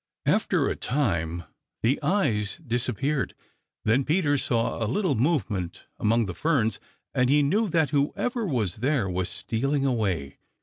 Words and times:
After 0.25 0.67
a 0.67 0.75
time 0.75 1.43
the 1.83 1.99
eyes 2.01 2.57
disappeared. 2.65 3.35
Then 3.85 4.03
Peter 4.03 4.35
saw 4.35 4.83
a 4.83 4.89
little 4.89 5.13
movement 5.13 5.85
among 5.99 6.25
the 6.25 6.33
ferns, 6.33 6.79
and 7.13 7.29
he 7.29 7.43
knew 7.43 7.69
that 7.69 7.91
whoever 7.91 8.43
was 8.47 8.77
there 8.77 9.07
was 9.07 9.29
stealing 9.29 9.85
away. 9.85 10.39